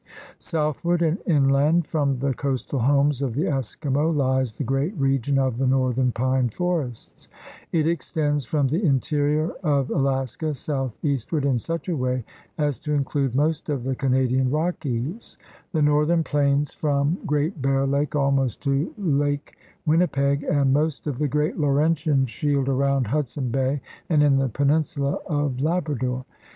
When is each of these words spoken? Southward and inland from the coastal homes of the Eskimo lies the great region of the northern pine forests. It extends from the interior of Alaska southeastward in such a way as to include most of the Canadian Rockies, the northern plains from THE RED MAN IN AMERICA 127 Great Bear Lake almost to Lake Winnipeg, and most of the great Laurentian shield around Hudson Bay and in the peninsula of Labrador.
Southward 0.39 1.03
and 1.03 1.19
inland 1.27 1.85
from 1.85 2.17
the 2.17 2.33
coastal 2.33 2.79
homes 2.79 3.21
of 3.21 3.35
the 3.35 3.43
Eskimo 3.43 4.11
lies 4.11 4.55
the 4.57 4.63
great 4.63 4.97
region 4.97 5.37
of 5.37 5.59
the 5.59 5.67
northern 5.67 6.11
pine 6.11 6.49
forests. 6.49 7.27
It 7.71 7.85
extends 7.87 8.45
from 8.47 8.67
the 8.69 8.83
interior 8.83 9.51
of 9.61 9.91
Alaska 9.91 10.55
southeastward 10.55 11.45
in 11.45 11.59
such 11.59 11.87
a 11.87 11.95
way 11.95 12.23
as 12.57 12.79
to 12.79 12.93
include 12.95 13.35
most 13.35 13.69
of 13.69 13.83
the 13.83 13.93
Canadian 13.95 14.49
Rockies, 14.49 15.37
the 15.71 15.83
northern 15.83 16.23
plains 16.23 16.73
from 16.73 17.19
THE 17.29 17.29
RED 17.35 17.63
MAN 17.63 17.73
IN 17.75 17.83
AMERICA 17.83 18.17
127 18.17 18.93
Great 18.97 18.97
Bear 18.97 19.05
Lake 19.05 19.05
almost 19.05 19.17
to 19.21 19.23
Lake 19.53 19.57
Winnipeg, 19.85 20.43
and 20.45 20.73
most 20.73 21.05
of 21.05 21.19
the 21.19 21.27
great 21.27 21.59
Laurentian 21.59 22.25
shield 22.25 22.67
around 22.69 23.05
Hudson 23.05 23.49
Bay 23.51 23.81
and 24.09 24.23
in 24.23 24.37
the 24.37 24.49
peninsula 24.49 25.19
of 25.27 25.59
Labrador. 25.61 26.25